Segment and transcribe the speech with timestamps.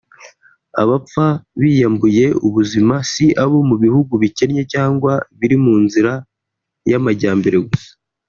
[0.81, 1.27] Abapfa
[1.59, 6.13] biyambuye ubuzima si abo mu bihugu bikennye cyangwa biri mu nzira
[6.89, 7.89] y’amajyambere gusa